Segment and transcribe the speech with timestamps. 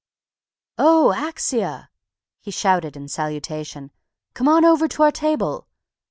[0.79, 1.89] "Oh, Axia!"
[2.39, 3.91] he shouted in salutation.
[4.33, 5.67] "C'mon over to our table."